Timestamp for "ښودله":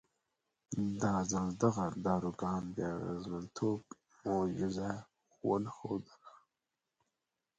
5.77-6.15